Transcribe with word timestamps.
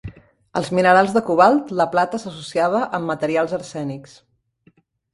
Als 0.61 0.71
minerals 0.77 1.13
de 1.17 1.23
cobalt, 1.27 1.71
la 1.81 1.87
plata 1.93 2.21
s"associava 2.23 2.83
amb 3.01 3.13
materials 3.15 3.57
arsènics. 3.63 4.21